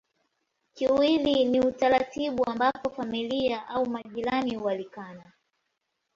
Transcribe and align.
Kiwili 0.73 1.45
ni 1.45 1.59
utaratibu 1.61 2.45
ambapo 2.49 2.89
familia 2.89 3.67
au 3.67 3.85
majirani 3.89 4.55
hualikana 4.55 5.31